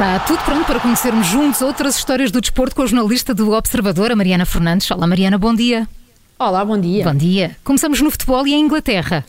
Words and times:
Está 0.00 0.18
tudo 0.20 0.42
pronto 0.46 0.64
para 0.64 0.80
conhecermos 0.80 1.26
juntos 1.26 1.60
outras 1.60 1.94
histórias 1.94 2.30
do 2.30 2.40
desporto 2.40 2.74
com 2.74 2.80
a 2.80 2.86
jornalista 2.86 3.34
do 3.34 3.52
Observador, 3.52 4.10
a 4.10 4.16
Mariana 4.16 4.46
Fernandes. 4.46 4.90
Olá, 4.90 5.06
Mariana, 5.06 5.36
bom 5.36 5.54
dia. 5.54 5.86
Olá, 6.38 6.64
bom 6.64 6.80
dia. 6.80 7.04
Bom 7.04 7.14
dia. 7.14 7.54
Começamos 7.62 8.00
no 8.00 8.10
futebol 8.10 8.46
e 8.46 8.54
em 8.54 8.64
Inglaterra. 8.64 9.26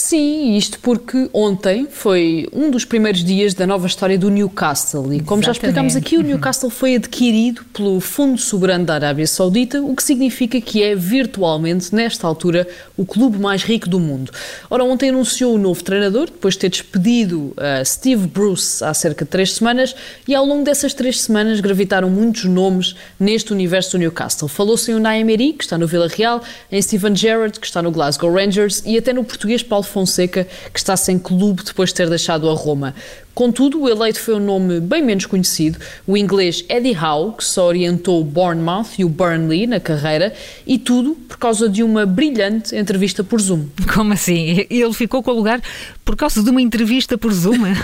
Sim, 0.00 0.56
isto 0.56 0.78
porque 0.78 1.28
ontem 1.32 1.88
foi 1.90 2.48
um 2.52 2.70
dos 2.70 2.84
primeiros 2.84 3.24
dias 3.24 3.52
da 3.52 3.66
nova 3.66 3.88
história 3.88 4.16
do 4.16 4.30
Newcastle 4.30 5.12
e 5.12 5.18
como 5.18 5.42
Exatamente. 5.42 5.44
já 5.44 5.50
explicámos 5.50 5.96
aqui, 5.96 6.16
o 6.16 6.22
Newcastle 6.22 6.70
foi 6.70 6.94
adquirido 6.94 7.64
pelo 7.74 7.98
Fundo 7.98 8.38
Soberano 8.38 8.84
da 8.84 8.94
Arábia 8.94 9.26
Saudita, 9.26 9.82
o 9.82 9.96
que 9.96 10.02
significa 10.04 10.60
que 10.60 10.84
é 10.84 10.94
virtualmente, 10.94 11.92
nesta 11.92 12.28
altura, 12.28 12.68
o 12.96 13.04
clube 13.04 13.40
mais 13.40 13.64
rico 13.64 13.88
do 13.88 13.98
mundo. 13.98 14.30
Ora, 14.70 14.84
ontem 14.84 15.08
anunciou 15.08 15.52
o 15.56 15.58
novo 15.58 15.82
treinador, 15.82 16.26
depois 16.26 16.54
de 16.54 16.60
ter 16.60 16.68
despedido 16.68 17.52
uh, 17.56 17.84
Steve 17.84 18.28
Bruce 18.28 18.84
há 18.84 18.94
cerca 18.94 19.24
de 19.24 19.32
três 19.32 19.54
semanas 19.54 19.96
e 20.28 20.32
ao 20.32 20.46
longo 20.46 20.62
dessas 20.62 20.94
três 20.94 21.22
semanas 21.22 21.58
gravitaram 21.58 22.08
muitos 22.08 22.44
nomes 22.44 22.94
neste 23.18 23.52
universo 23.52 23.96
do 23.96 23.98
Newcastle. 23.98 24.46
Falou-se 24.46 24.92
em 24.92 24.94
Unai 24.94 25.22
Emery, 25.22 25.54
que 25.54 25.64
está 25.64 25.76
no 25.76 25.88
Vila 25.88 26.06
Real, 26.06 26.40
em 26.70 26.80
Steven 26.80 27.16
Gerrard, 27.16 27.58
que 27.58 27.66
está 27.66 27.82
no 27.82 27.90
Glasgow 27.90 28.32
Rangers 28.32 28.80
e 28.86 28.96
até 28.96 29.12
no 29.12 29.24
português 29.24 29.60
Paulo 29.60 29.87
Fonseca, 29.88 30.46
que 30.72 30.78
está 30.78 30.96
sem 30.96 31.18
clube 31.18 31.62
depois 31.64 31.90
de 31.90 31.96
ter 31.96 32.08
deixado 32.08 32.48
a 32.48 32.54
Roma. 32.54 32.94
Contudo, 33.38 33.82
o 33.82 33.88
eleito 33.88 34.18
foi 34.18 34.34
um 34.34 34.40
nome 34.40 34.80
bem 34.80 35.00
menos 35.00 35.24
conhecido, 35.24 35.78
o 36.04 36.16
inglês 36.16 36.64
Eddie 36.68 36.98
Howe, 36.98 37.36
que 37.36 37.44
só 37.44 37.66
orientou 37.68 38.20
o 38.20 38.24
Bournemouth 38.24 38.98
e 38.98 39.04
o 39.04 39.08
Burnley 39.08 39.64
na 39.64 39.78
carreira, 39.78 40.34
e 40.66 40.76
tudo 40.76 41.14
por 41.14 41.38
causa 41.38 41.68
de 41.68 41.84
uma 41.84 42.04
brilhante 42.04 42.74
entrevista 42.74 43.22
por 43.22 43.40
Zoom. 43.40 43.66
Como 43.94 44.12
assim? 44.12 44.66
Ele 44.68 44.92
ficou 44.92 45.22
com 45.22 45.30
o 45.30 45.34
lugar 45.34 45.62
por 46.04 46.16
causa 46.16 46.42
de 46.42 46.50
uma 46.50 46.60
entrevista 46.60 47.16
por 47.16 47.32
Zoom? 47.32 47.62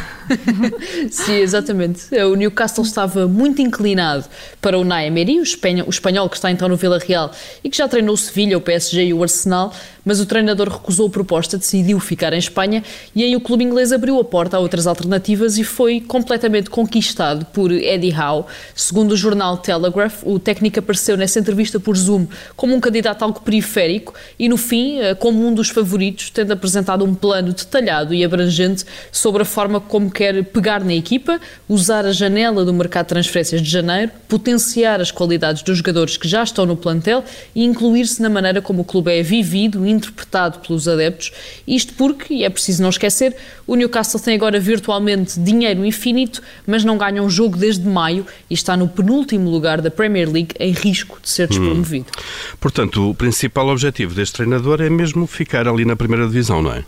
Sim, 1.08 1.34
exatamente. 1.34 2.12
O 2.16 2.34
Newcastle 2.34 2.82
estava 2.82 3.28
muito 3.28 3.62
inclinado 3.62 4.24
para 4.60 4.76
o 4.76 4.82
Nay 4.82 5.06
Emery, 5.06 5.38
o 5.38 5.42
espanhol, 5.44 5.86
o 5.86 5.90
espanhol 5.90 6.28
que 6.28 6.34
está 6.34 6.50
então 6.50 6.68
no 6.68 6.74
Vila 6.74 6.98
Real 6.98 7.30
e 7.62 7.70
que 7.70 7.76
já 7.76 7.86
treinou 7.86 8.14
o 8.14 8.18
Sevilha, 8.18 8.58
o 8.58 8.60
PSG 8.60 9.04
e 9.04 9.14
o 9.14 9.22
Arsenal, 9.22 9.72
mas 10.04 10.20
o 10.20 10.26
treinador 10.26 10.68
recusou 10.68 11.06
a 11.06 11.10
proposta, 11.10 11.56
decidiu 11.56 12.00
ficar 12.00 12.32
em 12.32 12.38
Espanha 12.38 12.82
e 13.14 13.22
aí 13.22 13.36
o 13.36 13.40
clube 13.40 13.62
inglês 13.62 13.92
abriu 13.92 14.18
a 14.18 14.24
porta 14.24 14.56
a 14.56 14.60
outras 14.60 14.86
alternativas 14.86 15.43
e 15.44 15.64
foi 15.64 16.00
completamente 16.00 16.70
conquistado 16.70 17.44
por 17.46 17.70
Eddie 17.70 18.12
Howe. 18.12 18.44
Segundo 18.74 19.12
o 19.12 19.16
jornal 19.16 19.58
Telegraph, 19.58 20.22
o 20.24 20.38
técnico 20.38 20.78
apareceu 20.78 21.16
nessa 21.16 21.38
entrevista 21.38 21.78
por 21.78 21.96
Zoom 21.96 22.26
como 22.56 22.74
um 22.74 22.80
candidato 22.80 23.22
algo 23.22 23.40
periférico 23.40 24.14
e, 24.38 24.48
no 24.48 24.56
fim, 24.56 24.98
eh, 25.00 25.14
como 25.14 25.46
um 25.46 25.52
dos 25.52 25.68
favoritos, 25.68 26.30
tendo 26.30 26.52
apresentado 26.52 27.04
um 27.04 27.14
plano 27.14 27.52
detalhado 27.52 28.14
e 28.14 28.24
abrangente 28.24 28.84
sobre 29.12 29.42
a 29.42 29.44
forma 29.44 29.80
como 29.80 30.10
quer 30.10 30.42
pegar 30.44 30.82
na 30.82 30.94
equipa, 30.94 31.38
usar 31.68 32.06
a 32.06 32.12
janela 32.12 32.64
do 32.64 32.72
mercado 32.72 33.04
de 33.04 33.10
transferências 33.10 33.60
de 33.60 33.70
janeiro, 33.70 34.10
potenciar 34.28 35.00
as 35.00 35.10
qualidades 35.10 35.62
dos 35.62 35.78
jogadores 35.78 36.16
que 36.16 36.26
já 36.26 36.42
estão 36.42 36.64
no 36.64 36.76
plantel 36.76 37.22
e 37.54 37.64
incluir-se 37.64 38.22
na 38.22 38.30
maneira 38.30 38.62
como 38.62 38.82
o 38.82 38.84
clube 38.84 39.12
é 39.12 39.22
vivido 39.22 39.86
e 39.86 39.90
interpretado 39.90 40.60
pelos 40.60 40.88
adeptos. 40.88 41.32
Isto 41.66 41.92
porque, 41.94 42.32
e 42.32 42.44
é 42.44 42.50
preciso 42.50 42.82
não 42.82 42.90
esquecer, 42.90 43.36
o 43.66 43.74
Newcastle 43.74 44.20
tem 44.20 44.34
agora 44.34 44.60
virtualmente 44.60 45.33
dinheiro 45.40 45.84
infinito, 45.84 46.42
mas 46.66 46.84
não 46.84 46.98
ganha 46.98 47.22
um 47.22 47.30
jogo 47.30 47.56
desde 47.56 47.86
maio 47.86 48.26
e 48.48 48.54
está 48.54 48.76
no 48.76 48.88
penúltimo 48.88 49.50
lugar 49.50 49.80
da 49.80 49.90
Premier 49.90 50.30
League 50.30 50.54
em 50.58 50.72
risco 50.72 51.18
de 51.22 51.28
ser 51.28 51.48
despromovido. 51.48 52.06
Hum. 52.16 52.22
Portanto, 52.60 53.10
o 53.10 53.14
principal 53.14 53.68
objetivo 53.68 54.14
deste 54.14 54.34
treinador 54.34 54.80
é 54.80 54.90
mesmo 54.90 55.26
ficar 55.26 55.68
ali 55.68 55.84
na 55.84 55.96
primeira 55.96 56.26
divisão, 56.26 56.62
não 56.62 56.72
é? 56.72 56.84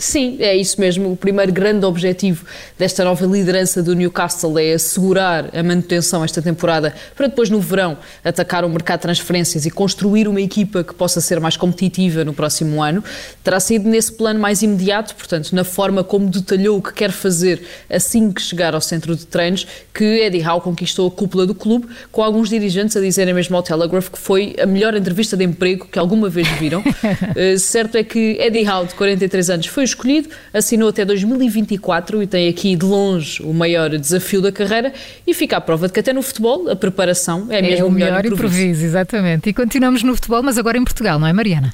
Sim, 0.00 0.36
é 0.38 0.56
isso 0.56 0.80
mesmo. 0.80 1.10
O 1.10 1.16
primeiro 1.16 1.52
grande 1.52 1.84
objetivo 1.84 2.46
desta 2.78 3.04
nova 3.04 3.26
liderança 3.26 3.82
do 3.82 3.96
Newcastle 3.96 4.56
é 4.56 4.74
assegurar 4.74 5.50
a 5.52 5.60
manutenção 5.60 6.22
esta 6.22 6.40
temporada 6.40 6.94
para 7.16 7.26
depois, 7.26 7.50
no 7.50 7.60
verão, 7.60 7.98
atacar 8.22 8.64
o 8.64 8.68
mercado 8.68 9.00
de 9.00 9.02
transferências 9.02 9.66
e 9.66 9.70
construir 9.72 10.28
uma 10.28 10.40
equipa 10.40 10.84
que 10.84 10.94
possa 10.94 11.20
ser 11.20 11.40
mais 11.40 11.56
competitiva 11.56 12.24
no 12.24 12.32
próximo 12.32 12.80
ano. 12.80 13.02
Terá 13.42 13.58
sido 13.58 13.88
nesse 13.88 14.12
plano 14.12 14.38
mais 14.38 14.62
imediato, 14.62 15.16
portanto, 15.16 15.52
na 15.52 15.64
forma 15.64 16.04
como 16.04 16.28
detalhou 16.28 16.78
o 16.78 16.82
que 16.82 16.92
quer 16.92 17.10
fazer 17.10 17.60
assim 17.90 18.30
que 18.30 18.40
chegar 18.40 18.76
ao 18.76 18.80
centro 18.80 19.16
de 19.16 19.26
treinos, 19.26 19.66
que 19.92 20.04
Eddie 20.04 20.46
Howe 20.46 20.60
conquistou 20.60 21.08
a 21.08 21.10
cúpula 21.10 21.44
do 21.44 21.56
clube, 21.56 21.88
com 22.12 22.22
alguns 22.22 22.48
dirigentes 22.48 22.96
a 22.96 23.00
dizerem 23.00 23.34
mesmo 23.34 23.56
ao 23.56 23.64
Telegraph 23.64 24.10
que 24.10 24.18
foi 24.18 24.54
a 24.62 24.66
melhor 24.66 24.94
entrevista 24.94 25.36
de 25.36 25.42
emprego 25.42 25.88
que 25.90 25.98
alguma 25.98 26.28
vez 26.28 26.46
viram. 26.50 26.82
uh, 26.82 27.58
certo 27.58 27.96
é 27.96 28.04
que 28.04 28.38
Eddie 28.38 28.64
Howe, 28.64 28.86
de 28.86 28.94
43 28.94 29.50
anos, 29.50 29.66
foi 29.66 29.87
escolhido, 29.88 30.28
assinou 30.52 30.88
até 30.88 31.04
2024 31.04 32.22
e 32.22 32.26
tem 32.26 32.48
aqui 32.48 32.76
de 32.76 32.84
longe 32.84 33.42
o 33.42 33.52
maior 33.52 33.90
desafio 33.90 34.40
da 34.40 34.52
carreira 34.52 34.92
e 35.26 35.34
fica 35.34 35.56
à 35.56 35.60
prova 35.60 35.86
de 35.86 35.92
que 35.92 36.00
até 36.00 36.12
no 36.12 36.22
futebol 36.22 36.70
a 36.70 36.76
preparação 36.76 37.46
é 37.50 37.60
mesmo 37.60 37.86
é 37.86 37.88
o 37.88 37.90
melhor, 37.90 38.06
melhor 38.06 38.26
improviso. 38.26 38.58
improviso. 38.58 38.84
Exatamente. 38.84 39.48
E 39.48 39.52
continuamos 39.52 40.02
no 40.02 40.14
futebol, 40.14 40.42
mas 40.42 40.58
agora 40.58 40.78
em 40.78 40.84
Portugal, 40.84 41.18
não 41.18 41.26
é, 41.26 41.32
Mariana? 41.32 41.72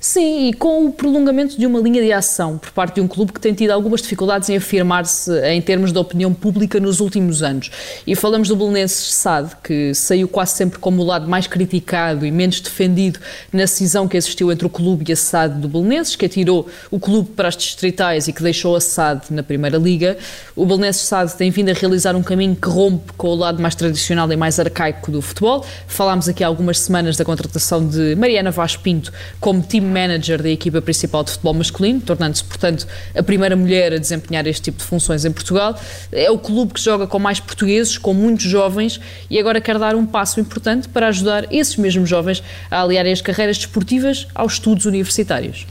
Sim, 0.00 0.48
e 0.48 0.52
com 0.52 0.86
o 0.86 0.92
prolongamento 0.92 1.58
de 1.58 1.66
uma 1.66 1.80
linha 1.80 2.00
de 2.00 2.12
ação 2.12 2.56
por 2.56 2.70
parte 2.70 2.96
de 2.96 3.00
um 3.00 3.08
clube 3.08 3.32
que 3.32 3.40
tem 3.40 3.52
tido 3.52 3.72
algumas 3.72 4.00
dificuldades 4.00 4.48
em 4.48 4.56
afirmar-se 4.56 5.32
em 5.48 5.60
termos 5.60 5.92
de 5.92 5.98
opinião 5.98 6.32
pública 6.32 6.78
nos 6.78 7.00
últimos 7.00 7.42
anos. 7.42 7.68
E 8.06 8.14
falamos 8.14 8.46
do 8.46 8.54
Belenenses 8.54 9.12
SAD, 9.14 9.56
que 9.62 9.92
saiu 9.94 10.28
quase 10.28 10.52
sempre 10.52 10.78
como 10.78 11.02
o 11.02 11.04
lado 11.04 11.28
mais 11.28 11.48
criticado 11.48 12.24
e 12.24 12.30
menos 12.30 12.60
defendido 12.60 13.18
na 13.52 13.66
cisão 13.66 14.06
que 14.06 14.16
existiu 14.16 14.52
entre 14.52 14.64
o 14.66 14.70
clube 14.70 15.04
e 15.08 15.12
a 15.12 15.16
SAD 15.16 15.58
do 15.58 15.68
Belenenses, 15.68 16.14
que 16.14 16.26
atirou 16.26 16.68
o 16.92 17.00
clube 17.00 17.30
para 17.30 17.48
as 17.48 17.56
distritais 17.56 18.28
e 18.28 18.32
que 18.32 18.42
deixou 18.42 18.76
a 18.76 18.80
SAD 18.80 19.26
na 19.30 19.42
Primeira 19.42 19.78
Liga. 19.78 20.16
O 20.54 20.64
Belenenses 20.64 21.02
SAD 21.02 21.34
tem 21.36 21.50
vindo 21.50 21.70
a 21.70 21.74
realizar 21.74 22.14
um 22.14 22.22
caminho 22.22 22.54
que 22.54 22.68
rompe 22.68 23.12
com 23.14 23.28
o 23.30 23.34
lado 23.34 23.60
mais 23.60 23.74
tradicional 23.74 24.30
e 24.30 24.36
mais 24.36 24.60
arcaico 24.60 25.10
do 25.10 25.20
futebol. 25.20 25.64
Falámos 25.88 26.28
aqui 26.28 26.44
há 26.44 26.46
algumas 26.46 26.78
semanas 26.78 27.16
da 27.16 27.24
contratação 27.24 27.84
de 27.84 28.14
Mariana 28.14 28.52
Vaz 28.52 28.76
Pinto 28.76 29.12
como 29.40 29.60
time 29.60 29.87
manager 29.88 30.42
da 30.42 30.48
equipa 30.48 30.80
principal 30.80 31.24
de 31.24 31.32
futebol 31.32 31.54
masculino, 31.54 32.00
tornando-se, 32.00 32.44
portanto, 32.44 32.86
a 33.16 33.22
primeira 33.22 33.56
mulher 33.56 33.92
a 33.92 33.98
desempenhar 33.98 34.46
este 34.46 34.62
tipo 34.62 34.78
de 34.78 34.84
funções 34.84 35.24
em 35.24 35.32
Portugal. 35.32 35.78
É 36.12 36.30
o 36.30 36.38
clube 36.38 36.74
que 36.74 36.80
joga 36.80 37.06
com 37.06 37.18
mais 37.18 37.40
portugueses, 37.40 37.98
com 37.98 38.14
muitos 38.14 38.46
jovens, 38.46 39.00
e 39.28 39.38
agora 39.38 39.60
quer 39.60 39.78
dar 39.78 39.94
um 39.94 40.06
passo 40.06 40.40
importante 40.40 40.88
para 40.88 41.08
ajudar 41.08 41.52
esses 41.52 41.76
mesmos 41.76 42.08
jovens 42.08 42.42
a 42.70 42.82
aliarem 42.82 43.12
as 43.12 43.20
carreiras 43.20 43.58
desportivas 43.58 44.26
aos 44.34 44.54
estudos 44.54 44.84
universitários. 44.86 45.66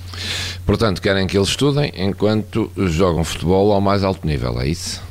Portanto, 0.66 1.01
querem 1.01 1.27
que 1.27 1.38
eles 1.38 1.50
estudem 1.50 1.94
enquanto 1.95 2.72
jogam 2.75 3.23
futebol 3.23 3.72
ao 3.72 3.79
mais 3.79 4.03
alto 4.03 4.25
nível, 4.25 4.59
é 4.59 4.67
isso? 4.67 5.06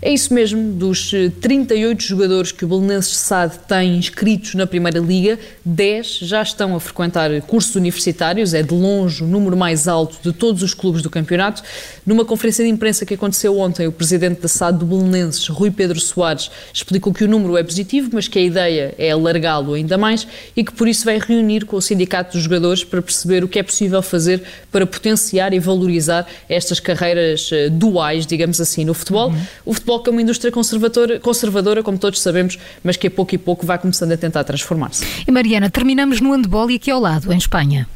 É 0.00 0.12
isso 0.12 0.32
mesmo, 0.32 0.72
dos 0.72 1.12
38 1.40 1.98
eh, 1.98 2.06
jogadores 2.06 2.52
que 2.52 2.64
o 2.64 2.68
Belenenses 2.68 3.16
SAD 3.16 3.58
tem 3.66 3.96
inscritos 3.96 4.54
na 4.54 4.66
Primeira 4.66 4.98
Liga, 4.98 5.38
10 5.64 6.18
já 6.22 6.42
estão 6.42 6.74
a 6.74 6.80
frequentar 6.80 7.30
cursos 7.42 7.74
universitários, 7.74 8.54
é 8.54 8.62
de 8.62 8.74
longe 8.74 9.24
o 9.24 9.26
número 9.26 9.56
mais 9.56 9.88
alto 9.88 10.18
de 10.22 10.32
todos 10.32 10.62
os 10.62 10.74
clubes 10.74 11.02
do 11.02 11.10
campeonato. 11.10 11.62
Numa 12.04 12.24
conferência 12.24 12.64
de 12.64 12.70
imprensa 12.70 13.04
que 13.04 13.14
aconteceu 13.14 13.58
ontem, 13.58 13.86
o 13.86 13.92
presidente 13.92 14.40
da 14.40 14.48
SAD 14.48 14.78
do 14.78 14.86
Belenenses, 14.86 15.46
Rui 15.48 15.70
Pedro 15.70 15.98
Soares, 15.98 16.50
explicou 16.72 17.12
que 17.12 17.24
o 17.24 17.28
número 17.28 17.56
é 17.56 17.62
positivo, 17.62 18.10
mas 18.12 18.28
que 18.28 18.38
a 18.38 18.42
ideia 18.42 18.94
é 18.98 19.10
alargá-lo 19.10 19.74
ainda 19.74 19.98
mais 19.98 20.26
e 20.56 20.62
que 20.62 20.72
por 20.72 20.86
isso 20.86 21.04
vai 21.04 21.18
reunir 21.18 21.64
com 21.64 21.76
o 21.76 21.82
sindicato 21.82 22.32
dos 22.36 22.42
jogadores 22.42 22.84
para 22.84 23.02
perceber 23.02 23.42
o 23.42 23.48
que 23.48 23.58
é 23.58 23.62
possível 23.62 24.02
fazer 24.02 24.42
para 24.70 24.86
potenciar 24.86 25.52
e 25.52 25.58
valorizar 25.58 26.26
estas 26.48 26.78
carreiras 26.78 27.50
eh, 27.52 27.68
duais, 27.68 28.26
digamos 28.26 28.60
assim, 28.60 28.84
no 28.84 28.94
futebol. 28.94 29.30
Uhum 29.30 29.55
o 29.66 29.74
futebol 29.74 30.00
que 30.00 30.08
é 30.08 30.12
uma 30.12 30.22
indústria 30.22 30.50
conservadora, 30.50 31.20
conservadora, 31.20 31.82
como 31.82 31.98
todos 31.98 32.22
sabemos, 32.22 32.58
mas 32.82 32.96
que 32.96 33.08
a 33.08 33.10
pouco 33.10 33.34
e 33.34 33.38
pouco 33.38 33.66
vai 33.66 33.78
começando 33.78 34.12
a 34.12 34.16
tentar 34.16 34.44
transformar-se. 34.44 35.04
E 35.26 35.30
Mariana, 35.30 35.68
terminamos 35.68 36.20
no 36.20 36.32
handball 36.32 36.70
e 36.70 36.76
aqui 36.76 36.90
ao 36.90 37.00
lado, 37.00 37.32
em 37.32 37.36
Espanha. 37.36 37.86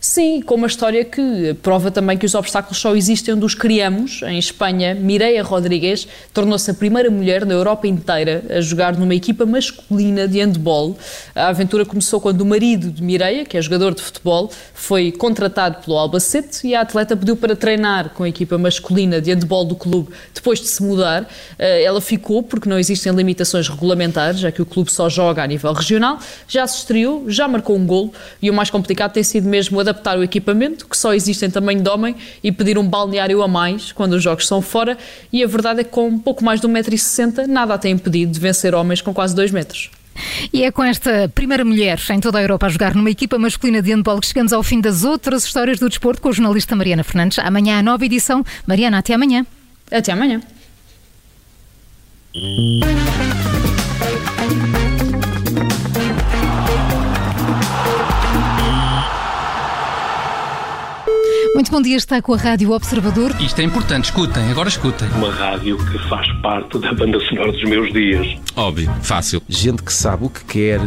Sim, 0.00 0.40
com 0.40 0.54
uma 0.54 0.66
história 0.66 1.04
que 1.04 1.54
prova 1.62 1.90
também 1.90 2.16
que 2.16 2.24
os 2.24 2.34
obstáculos 2.34 2.78
só 2.78 2.96
existem 2.96 3.34
onde 3.34 3.44
os 3.44 3.54
criamos. 3.54 4.22
Em 4.22 4.38
Espanha, 4.38 4.94
Mireia 4.94 5.42
Rodrigues 5.42 6.08
tornou-se 6.32 6.70
a 6.70 6.74
primeira 6.74 7.10
mulher 7.10 7.44
na 7.44 7.52
Europa 7.52 7.86
inteira 7.86 8.42
a 8.48 8.62
jogar 8.62 8.96
numa 8.96 9.14
equipa 9.14 9.44
masculina 9.44 10.26
de 10.26 10.40
handball. 10.40 10.96
A 11.34 11.48
aventura 11.48 11.84
começou 11.84 12.18
quando 12.18 12.40
o 12.40 12.46
marido 12.46 12.90
de 12.90 13.02
Mireia, 13.02 13.44
que 13.44 13.58
é 13.58 13.62
jogador 13.62 13.94
de 13.94 14.00
futebol, 14.00 14.50
foi 14.72 15.12
contratado 15.12 15.84
pelo 15.84 15.98
Albacete 15.98 16.66
e 16.66 16.74
a 16.74 16.80
atleta 16.80 17.14
pediu 17.14 17.36
para 17.36 17.54
treinar 17.54 18.08
com 18.10 18.24
a 18.24 18.28
equipa 18.28 18.56
masculina 18.56 19.20
de 19.20 19.30
handball 19.30 19.66
do 19.66 19.76
clube 19.76 20.08
depois 20.34 20.60
de 20.60 20.68
se 20.68 20.82
mudar. 20.82 21.28
Eh, 21.58 21.82
ela 21.82 22.00
ficou 22.00 22.42
porque 22.42 22.68
não 22.68 22.78
existem 22.78 23.12
limitações 23.12 23.68
regulamentares, 23.68 24.40
já 24.40 24.50
que 24.50 24.62
o 24.62 24.66
clube 24.66 24.90
só 24.90 25.10
joga 25.10 25.42
a 25.42 25.46
nível 25.46 25.74
regional. 25.74 26.18
Já 26.48 26.66
se 26.66 26.78
estreou, 26.78 27.28
já 27.28 27.46
marcou 27.46 27.76
um 27.76 27.86
golo 27.86 28.12
e 28.40 28.48
o 28.48 28.54
mais 28.54 28.70
complicado 28.70 29.12
tem 29.12 29.22
sido 29.22 29.46
mesmo 29.46 29.59
adaptar 29.68 29.90
adaptar 30.00 30.18
o 30.18 30.22
equipamento, 30.22 30.86
que 30.86 30.96
só 30.96 31.14
existe 31.14 31.44
em 31.44 31.50
tamanho 31.50 31.82
de 31.82 31.88
homem, 31.88 32.16
e 32.42 32.50
pedir 32.50 32.78
um 32.78 32.86
balneário 32.86 33.42
a 33.42 33.48
mais 33.48 33.92
quando 33.92 34.14
os 34.14 34.22
jogos 34.22 34.46
são 34.46 34.60
fora. 34.62 34.96
E 35.32 35.44
a 35.44 35.46
verdade 35.46 35.80
é 35.80 35.84
que 35.84 35.90
com 35.90 36.08
um 36.08 36.18
pouco 36.18 36.44
mais 36.44 36.60
de 36.60 36.66
1,60m, 36.66 37.46
nada 37.46 37.74
a 37.74 37.78
tem 37.78 37.92
impedido 37.92 38.32
de 38.32 38.40
vencer 38.40 38.74
homens 38.74 39.00
com 39.00 39.12
quase 39.12 39.34
2 39.34 39.50
metros. 39.50 39.90
E 40.52 40.64
é 40.64 40.70
com 40.70 40.82
esta 40.82 41.30
primeira 41.34 41.64
mulher 41.64 41.98
em 42.10 42.20
toda 42.20 42.38
a 42.38 42.42
Europa 42.42 42.66
a 42.66 42.68
jogar 42.68 42.94
numa 42.94 43.10
equipa 43.10 43.38
masculina 43.38 43.80
de 43.80 43.92
handball 43.92 44.20
que 44.20 44.26
chegamos 44.26 44.52
ao 44.52 44.62
fim 44.62 44.80
das 44.80 45.04
outras 45.04 45.44
histórias 45.44 45.78
do 45.78 45.88
desporto 45.88 46.20
com 46.20 46.28
a 46.28 46.32
jornalista 46.32 46.74
Mariana 46.74 47.04
Fernandes. 47.04 47.38
Amanhã 47.38 47.78
a 47.78 47.82
nova 47.82 48.04
edição. 48.04 48.44
Mariana, 48.66 48.98
até 48.98 49.14
amanhã. 49.14 49.46
Até 49.90 50.12
amanhã. 50.12 50.40
Muito 61.60 61.72
bom 61.72 61.82
dia, 61.82 61.98
está 61.98 62.22
com 62.22 62.32
a 62.32 62.38
Rádio 62.38 62.70
Observador. 62.70 63.36
Isto 63.38 63.60
é 63.60 63.64
importante, 63.64 64.06
escutem, 64.06 64.50
agora 64.50 64.70
escutem. 64.70 65.06
Uma 65.10 65.30
rádio 65.30 65.76
que 65.76 65.98
faz 66.08 66.26
parte 66.40 66.78
da 66.78 66.90
banda 66.94 67.20
sonora 67.20 67.52
dos 67.52 67.62
meus 67.64 67.92
dias. 67.92 68.38
Óbvio, 68.56 68.90
fácil. 69.02 69.42
Gente 69.46 69.82
que 69.82 69.92
sabe 69.92 70.24
o 70.24 70.30
que 70.30 70.42
quer, 70.42 70.80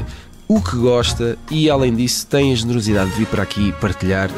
o 0.48 0.60
que 0.60 0.76
gosta 0.76 1.38
e, 1.52 1.70
além 1.70 1.94
disso, 1.94 2.26
tem 2.26 2.52
a 2.52 2.56
generosidade 2.56 3.12
de 3.12 3.18
vir 3.18 3.28
para 3.28 3.44
aqui 3.44 3.72
partilhar 3.74 4.32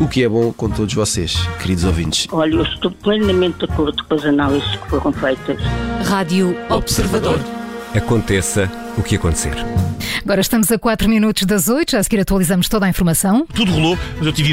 o 0.00 0.08
que 0.08 0.24
é 0.24 0.28
bom 0.30 0.50
com 0.50 0.70
todos 0.70 0.94
vocês, 0.94 1.36
queridos 1.60 1.84
ouvintes. 1.84 2.26
Olha, 2.32 2.54
eu 2.54 2.62
estou 2.62 2.90
plenamente 2.90 3.58
de 3.58 3.64
acordo 3.66 4.02
com 4.02 4.14
as 4.14 4.24
análises 4.24 4.70
que 4.70 4.88
foram 4.88 5.12
feitas. 5.12 5.60
Rádio 6.06 6.56
Observador. 6.70 7.38
Aconteça 7.94 8.66
o 8.96 9.02
que 9.02 9.16
acontecer. 9.16 9.52
Agora 10.24 10.40
estamos 10.40 10.72
a 10.72 10.78
4 10.78 11.06
minutos 11.06 11.44
das 11.44 11.68
8, 11.68 11.90
já 11.90 11.98
a 11.98 12.02
seguir 12.02 12.20
atualizamos 12.20 12.66
toda 12.66 12.86
a 12.86 12.88
informação. 12.88 13.46
Tudo 13.54 13.72
rolou, 13.72 13.98
mas 14.16 14.26
eu 14.26 14.32
tive 14.32 14.52